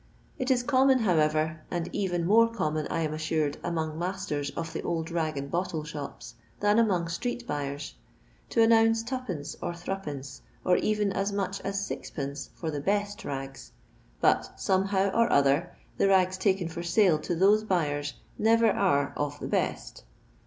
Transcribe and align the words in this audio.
It 0.39 0.49
is 0.49 0.63
common, 0.63 0.97
howe?er, 1.01 1.61
and 1.69 1.87
even 1.93 2.25
more 2.25 2.47
common, 2.51 2.87
I 2.89 3.01
am 3.01 3.13
assured, 3.13 3.59
among 3.63 3.99
roasters 3.99 4.51
I 4.57 4.61
of 4.61 4.73
the 4.73 4.81
old 4.81 5.11
rag 5.11 5.37
and 5.37 5.51
bottle 5.51 5.83
shops, 5.83 6.33
than 6.59 6.79
among 6.79 7.07
street 7.07 7.43
I 7.43 7.45
boyers, 7.69 7.93
to 8.49 8.63
announce 8.63 9.03
2d, 9.03 9.57
or 9.61 9.73
8(^, 9.73 10.41
or 10.65 10.77
even 10.77 11.11
as 11.13 11.31
much 11.31 11.63
i 11.63 11.67
BsM., 11.69 12.49
for 12.55 12.71
the 12.71 12.81
bat 12.81 13.23
rags, 13.23 13.73
but, 14.19 14.59
somehow 14.59 15.11
or 15.11 15.31
other, 15.31 15.71
the' 15.99 16.05
ngs 16.05 16.39
taken 16.39 16.67
for 16.67 16.81
sale 16.81 17.19
to 17.19 17.35
those 17.35 17.63
buyers 17.63 18.15
never 18.39 18.71
are 18.71 19.13
of 19.15 19.39
the 19.39 19.47
best. 19.47 20.03